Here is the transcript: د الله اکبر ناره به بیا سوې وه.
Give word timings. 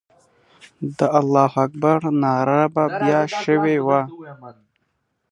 د 0.97 0.99
الله 1.19 1.51
اکبر 1.65 1.99
ناره 2.21 2.61
به 2.73 2.83
بیا 2.99 3.21
سوې 3.43 3.77
وه. 3.85 4.01